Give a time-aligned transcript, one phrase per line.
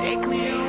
[0.00, 0.59] Take me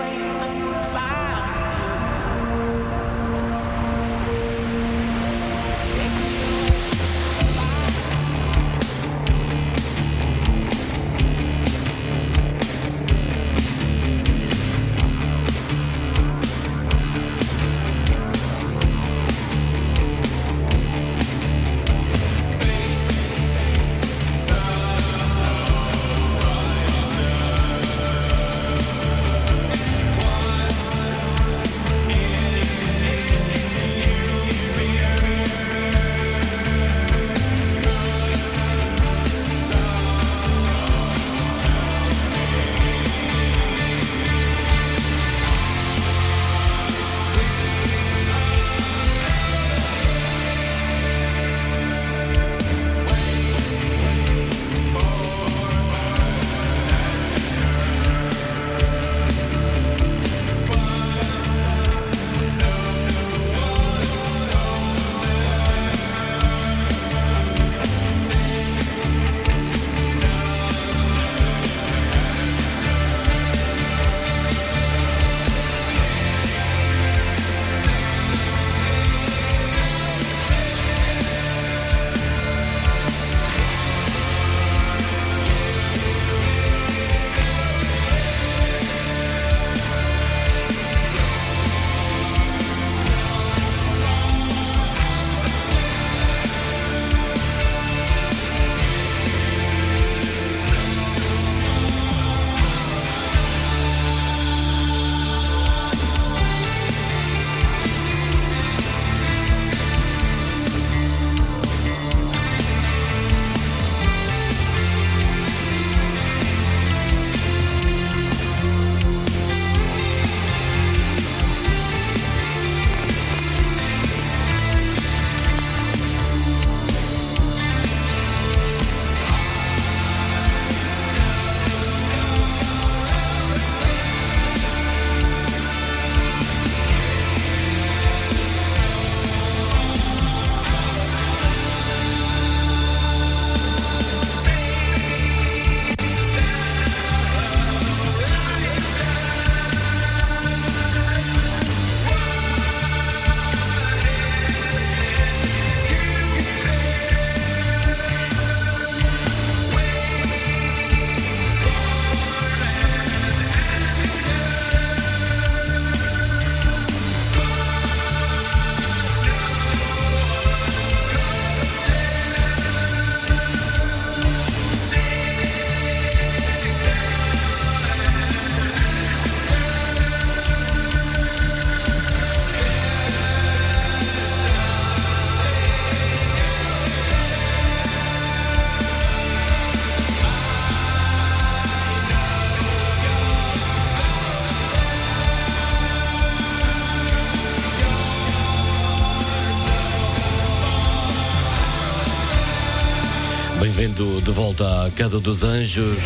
[204.96, 206.02] Queda dos Anjos.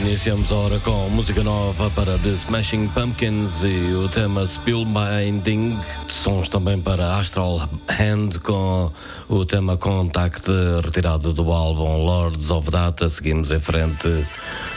[0.00, 5.78] Iniciamos a hora com música nova para The Smashing Pumpkins e o tema Spillbinding.
[6.08, 8.90] Sons também para Astral Hand com
[9.28, 10.50] o tema Contact
[10.84, 13.08] retirado do álbum Lords of Data.
[13.08, 14.26] Seguimos em frente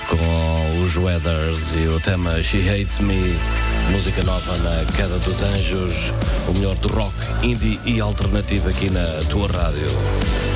[0.10, 3.36] com os Weathers e o tema She Hates Me.
[3.92, 6.14] Música nova na Queda dos Anjos.
[6.48, 7.14] O melhor do rock,
[7.44, 10.55] indie e alternativo aqui na tua rádio.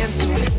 [0.00, 0.49] dance.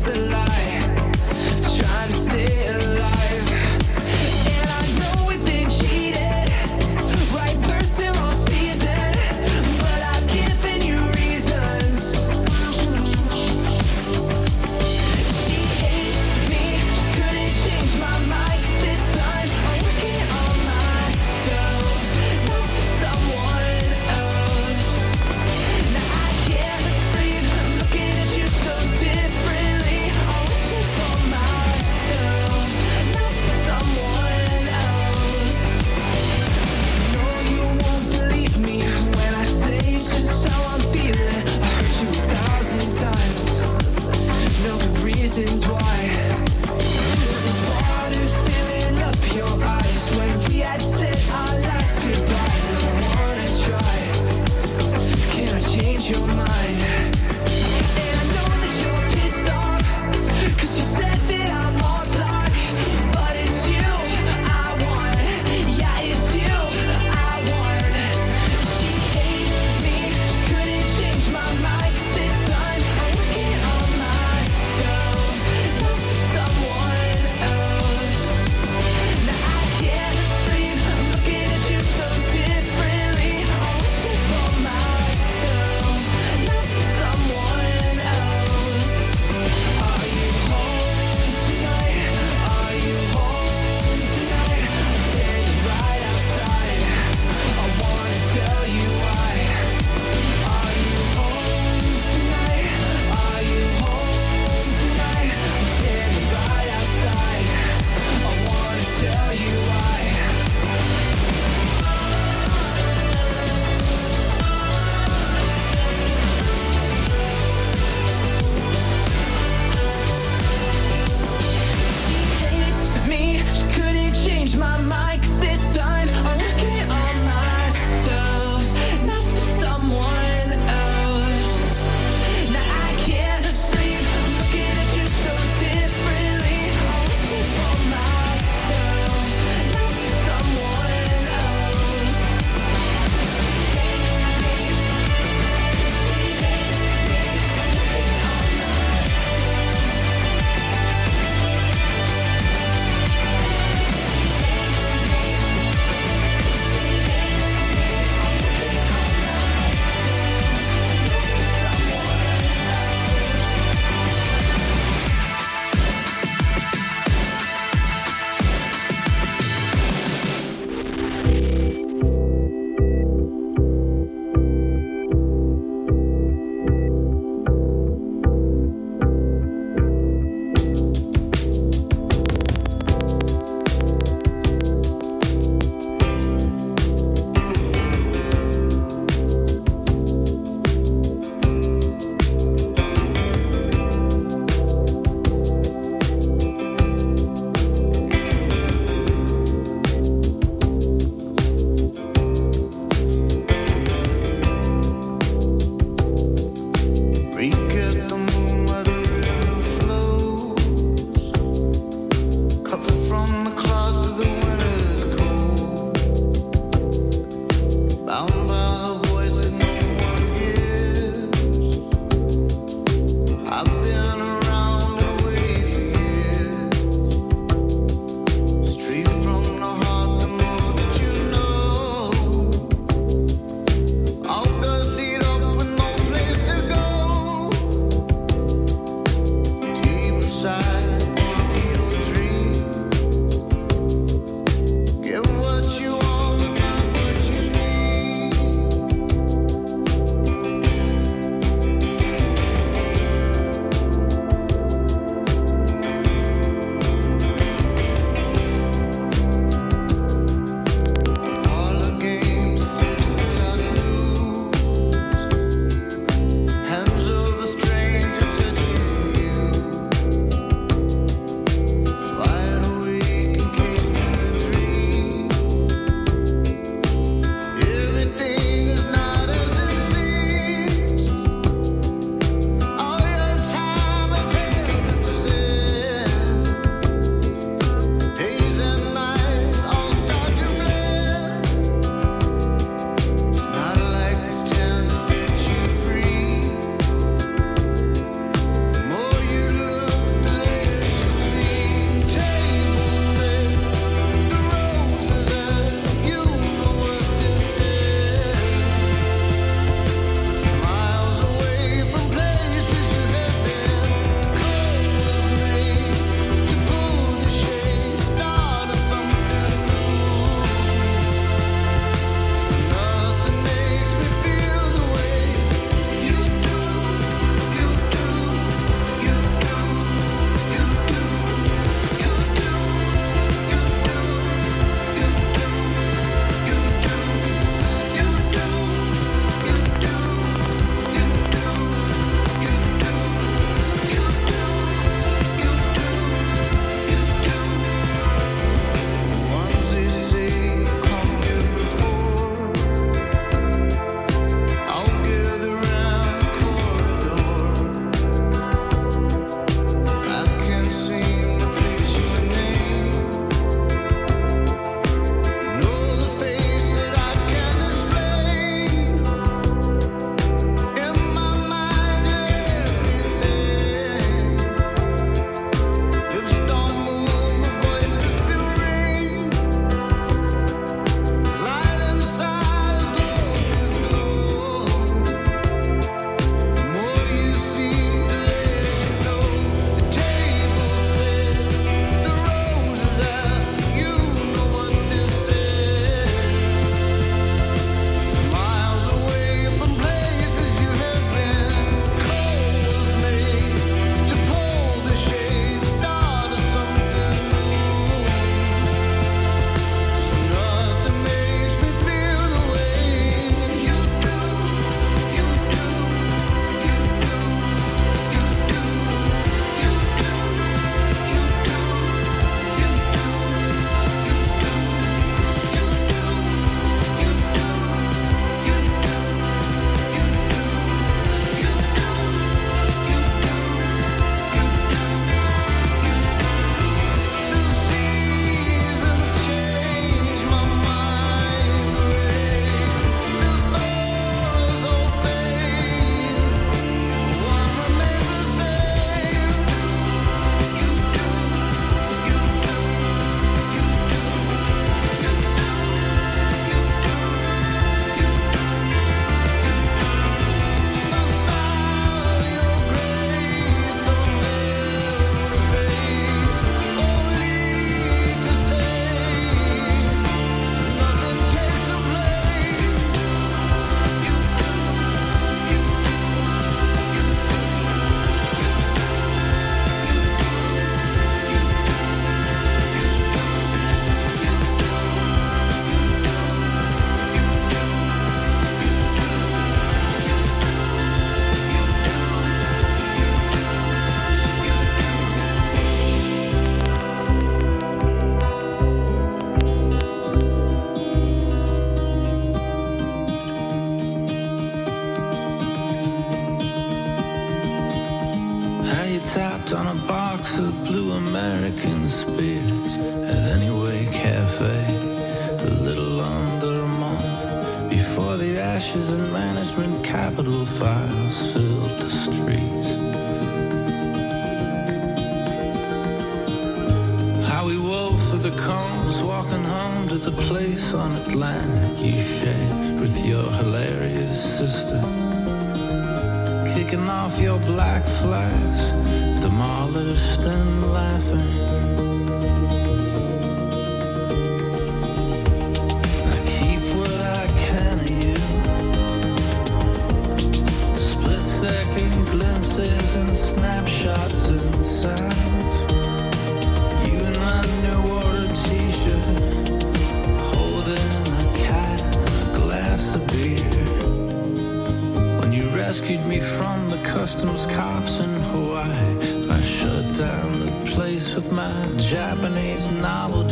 [567.12, 569.28] customs cops in Hawaii.
[569.28, 573.31] I shut down the place with my Japanese novelty.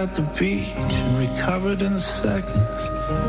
[0.00, 2.82] at the beach and recovered in seconds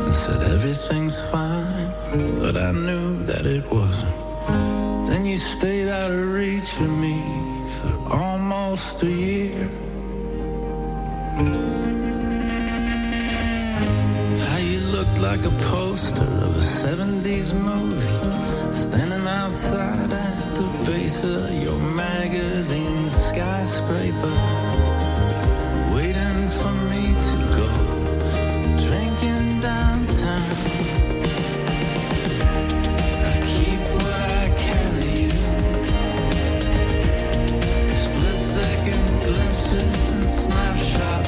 [0.04, 1.92] and said everything's fine,
[2.40, 4.16] but I knew that it wasn't.
[5.06, 7.18] Then you stayed out of reach of me
[7.76, 9.68] for almost a year.
[14.48, 21.22] How you looked like a poster of a 70s movie, standing outside at the base
[21.22, 24.71] of your magazine skyscraper.
[40.42, 41.21] snapshot.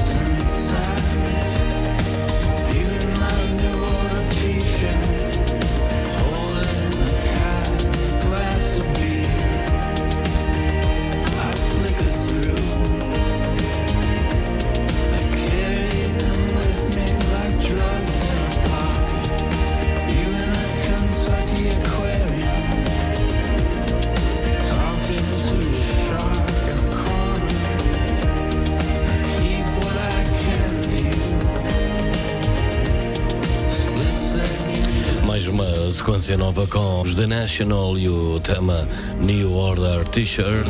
[36.75, 38.89] com os The National e o tema
[39.21, 40.67] New Order T-shirt.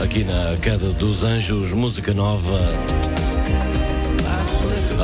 [0.00, 2.56] Aqui na Queda dos Anjos, música nova.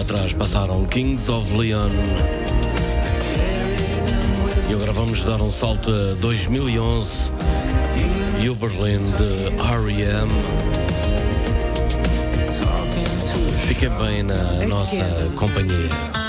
[0.00, 1.90] Atrás passaram Kings of Leon.
[4.70, 7.32] E agora vamos dar um salto a 2011
[8.40, 10.30] e o Berlim de R.E.M.
[13.66, 16.23] Fiquem bem na nossa companhia.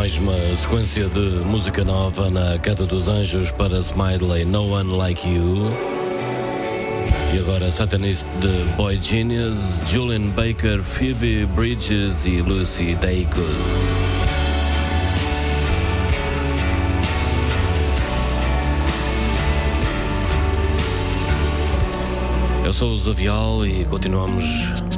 [0.00, 5.28] Mais uma sequência de música nova na Queda dos Anjos para Smiley No One Like
[5.28, 5.66] You.
[7.34, 13.44] E agora Satanist de Boy Genius, Julian Baker, Phoebe Bridges e Lucy Dacus.
[22.64, 24.46] Eu sou o Zavial e continuamos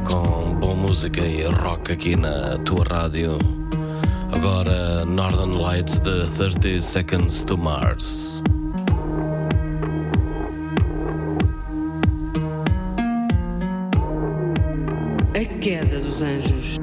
[0.04, 3.61] com boa música e rock aqui na tua rádio.
[4.42, 8.42] Agora Northern Lights de 30 Seconds to Mars.
[15.32, 16.80] A queda dos anjos.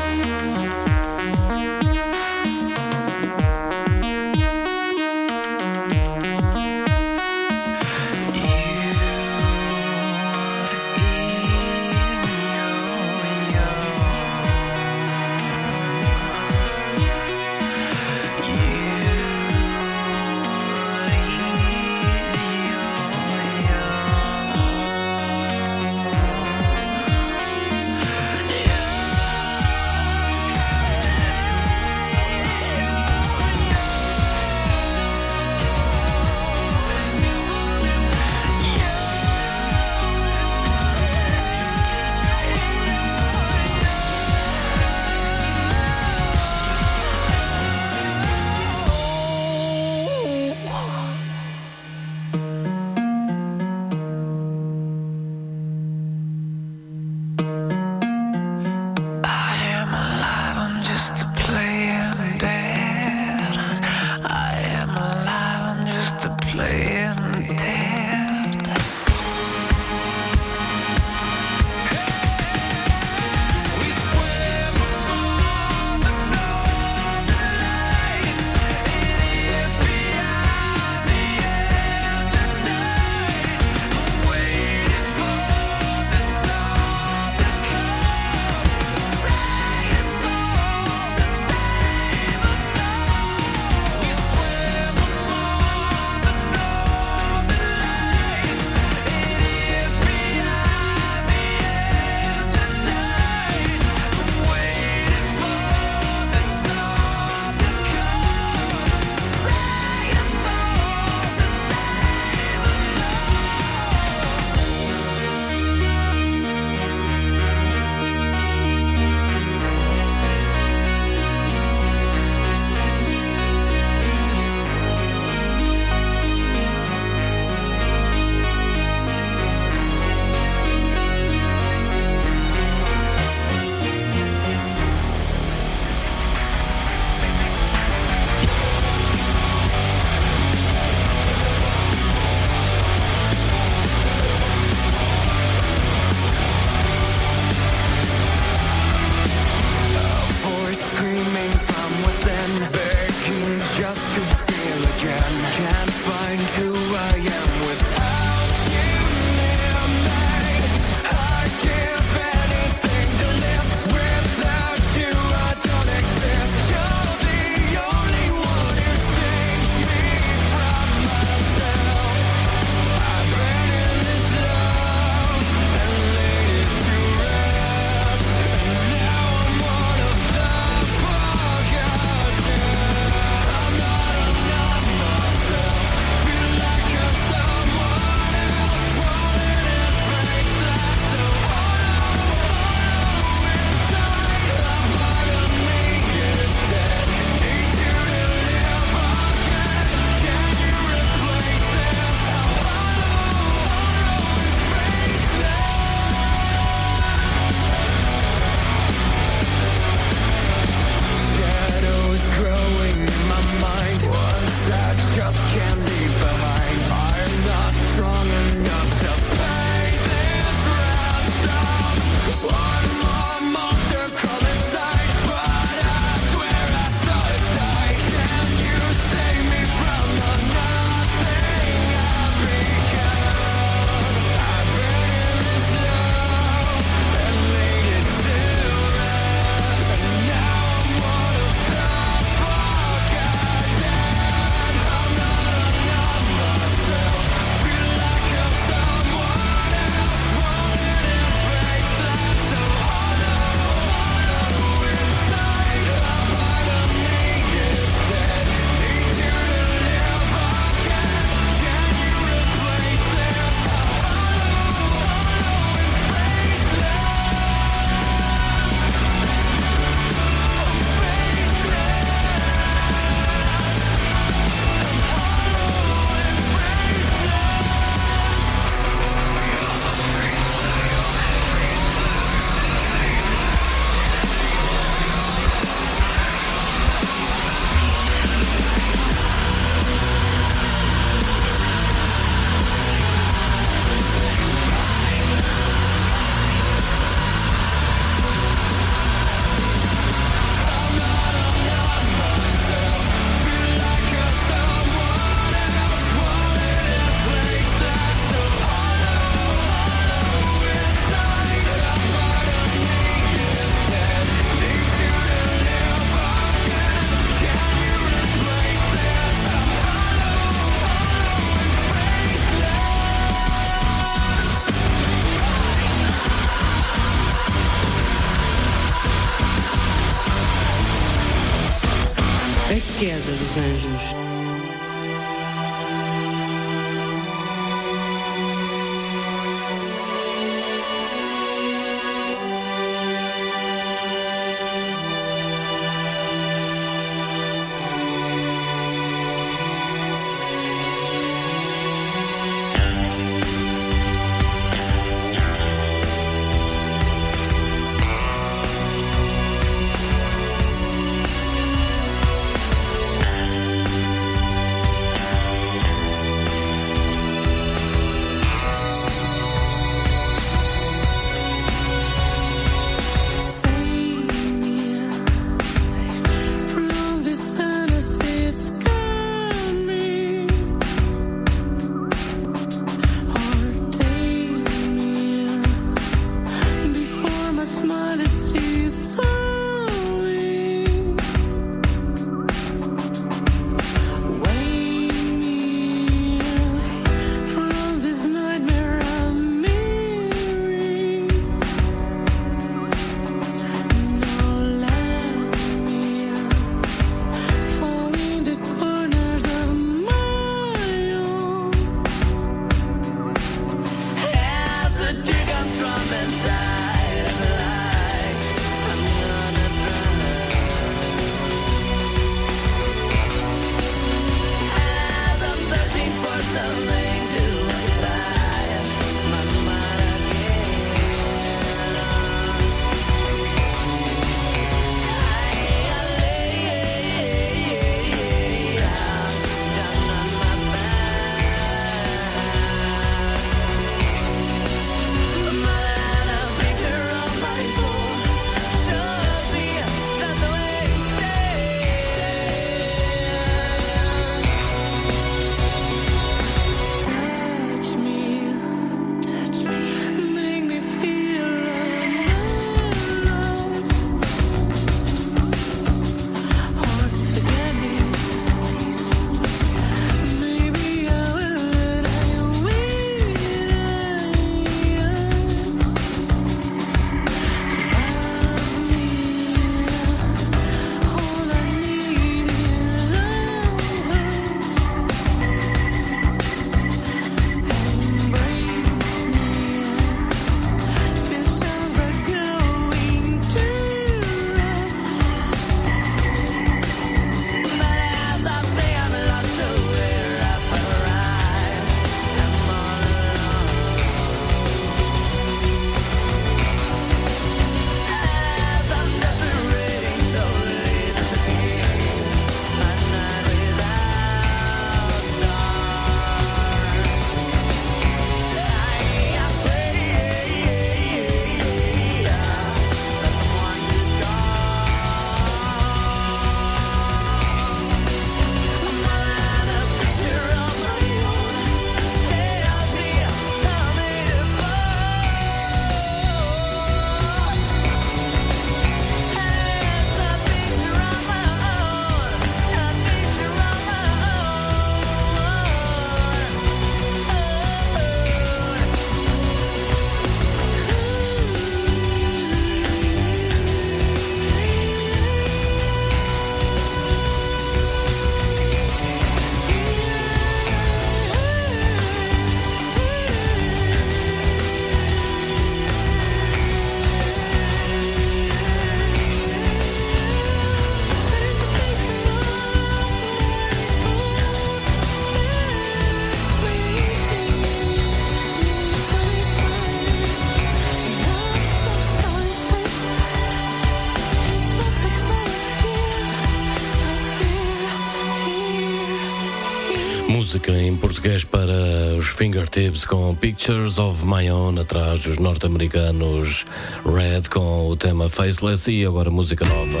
[591.22, 596.66] português para os Fingertips com Pictures of My Own, atrás dos norte-americanos
[597.04, 600.00] Red com o tema Faceless e agora música nova.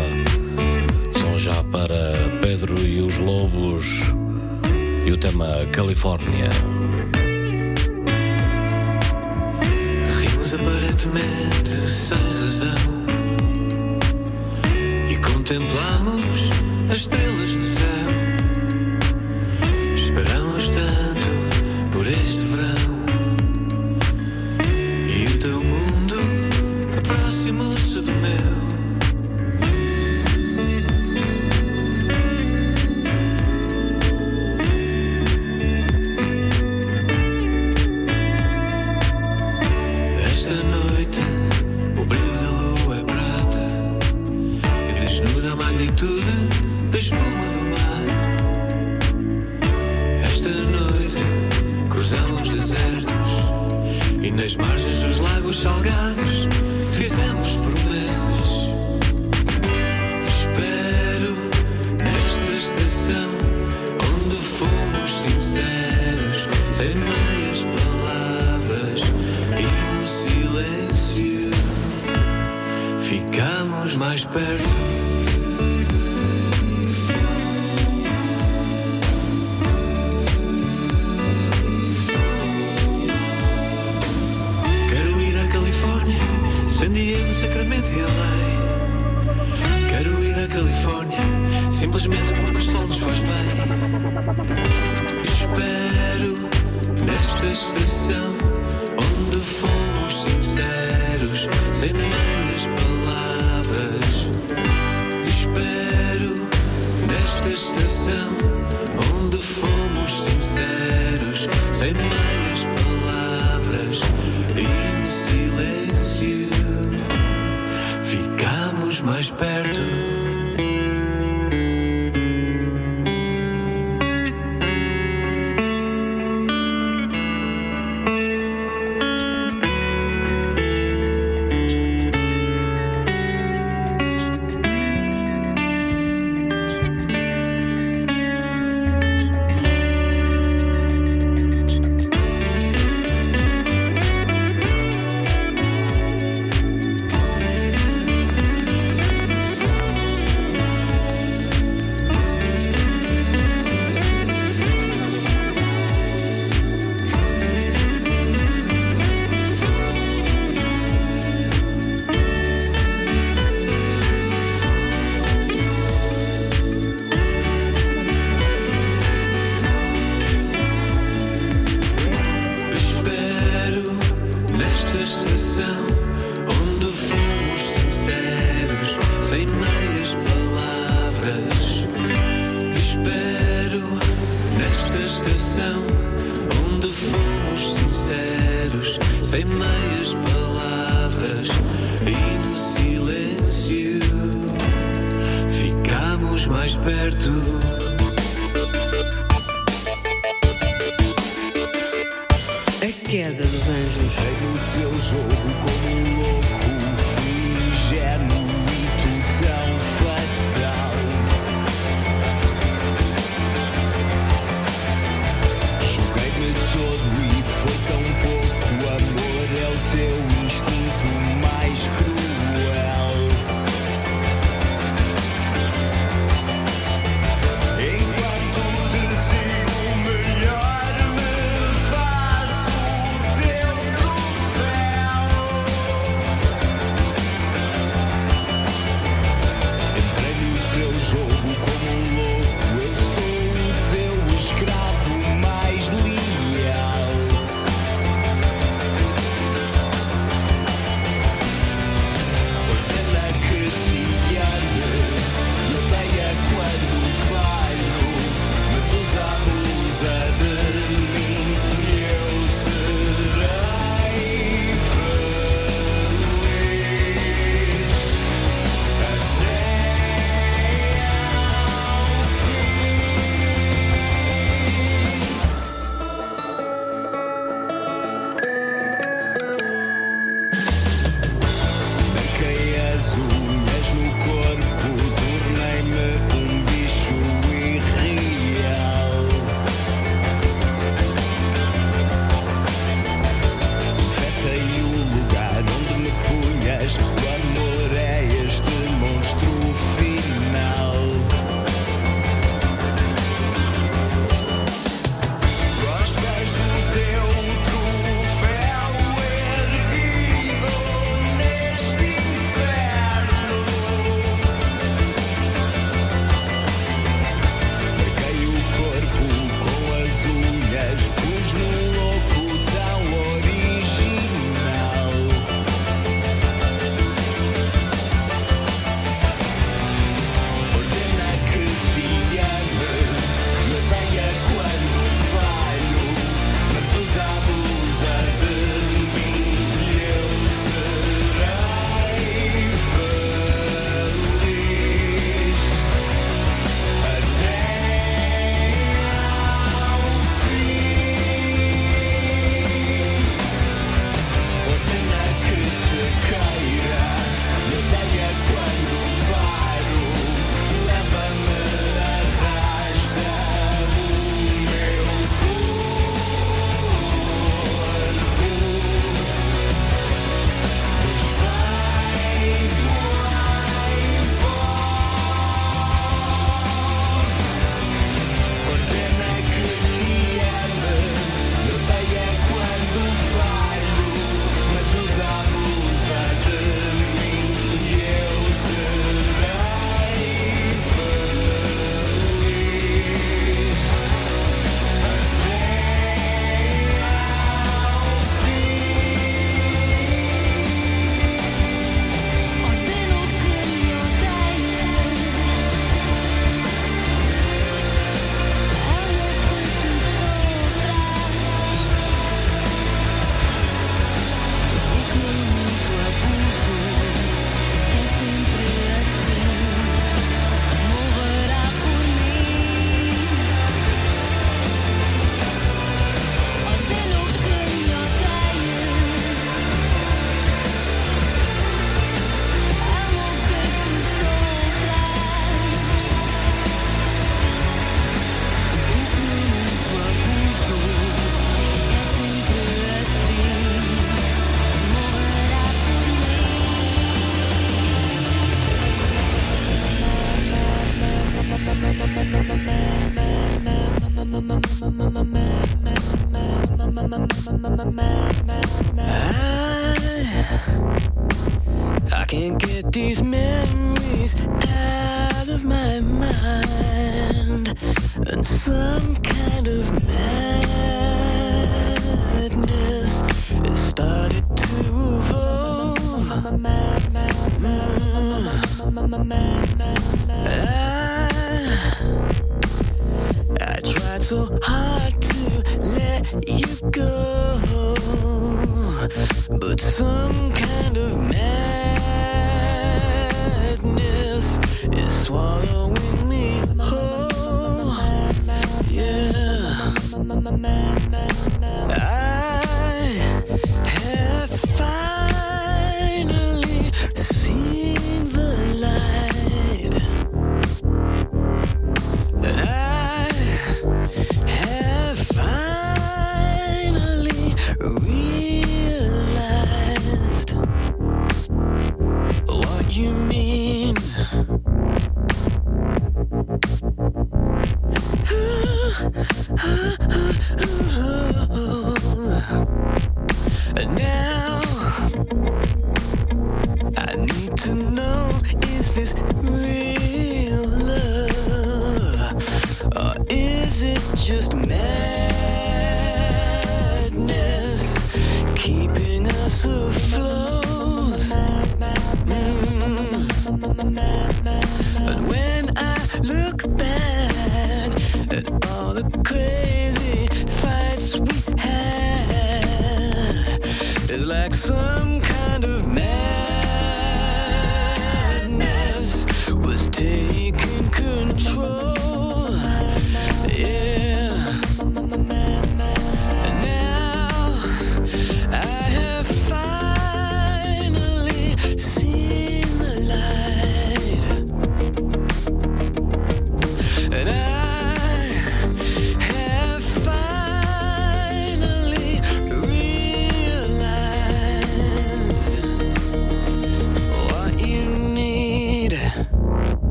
[1.12, 1.96] São já para
[2.40, 3.86] Pedro e os Lobos
[5.06, 6.50] e o tema Califórnia.
[10.18, 12.74] Rimos aparentemente sem razão
[15.08, 16.50] e contemplamos
[16.90, 17.31] as estrelas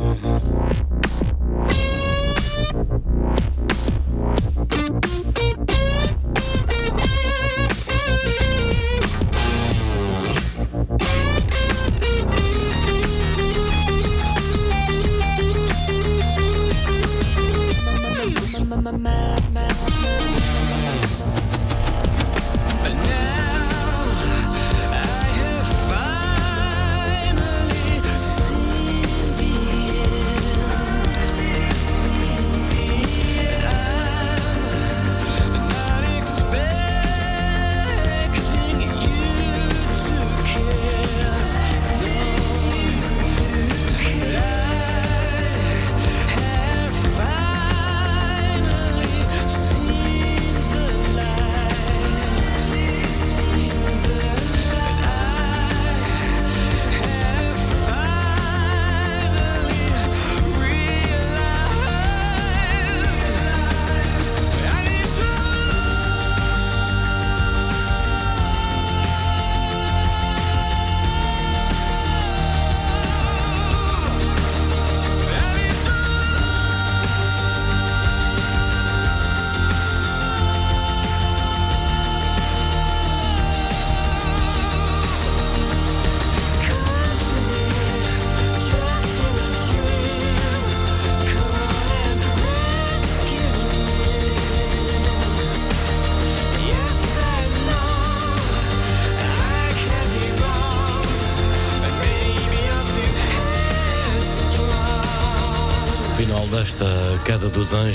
[0.00, 0.39] Mm-hmm.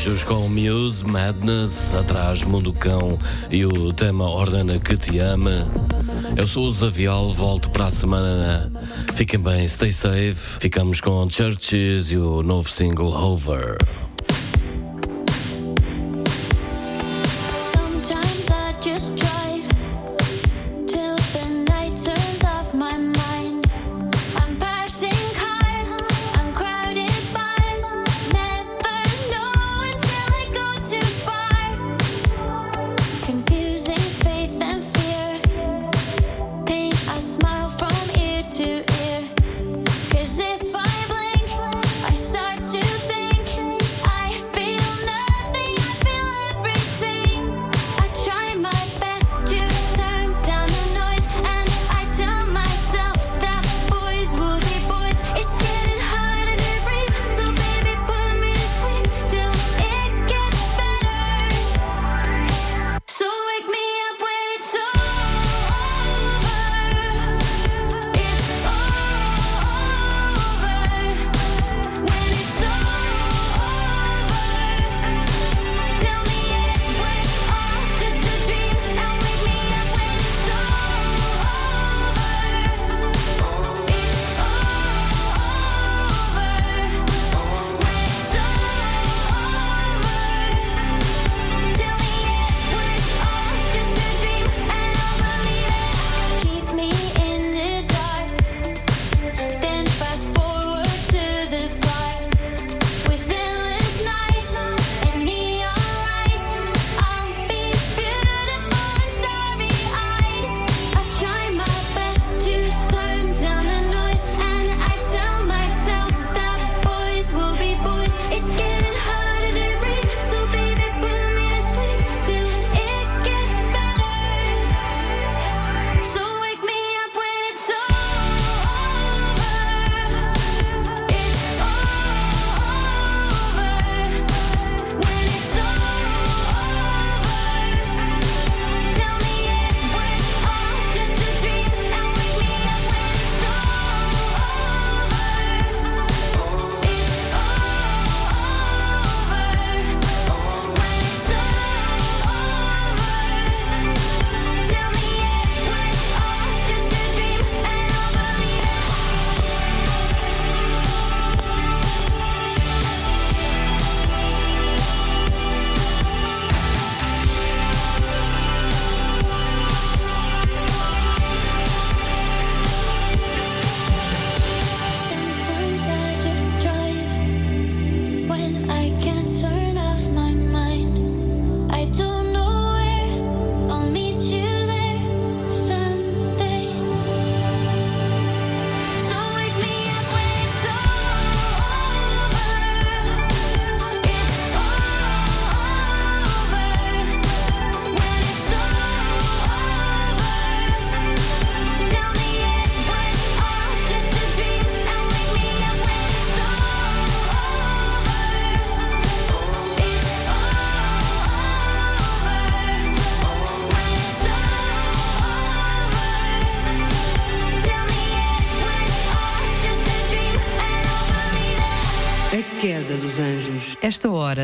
[0.06, 3.18] Beijos com Muse, Madness, atrás Mundo Cão
[3.49, 5.66] e o tema Ordena que te ame.
[6.38, 8.72] Eu sou o Zavial, volto para a semana.
[9.16, 10.60] Fiquem bem, stay safe.
[10.60, 13.78] Ficamos com Churches e o novo single Hover.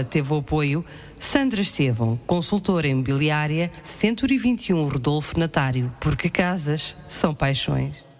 [0.01, 0.85] Sonora teve o apoio
[1.19, 8.10] Sandra Estevão, consultora imobiliária 121 Rodolfo Natário, porque casas são paixões.